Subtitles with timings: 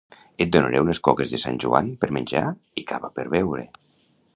[0.45, 2.47] Et donaré unes coques de Sant Joan per menjar
[2.85, 3.73] i cava per beure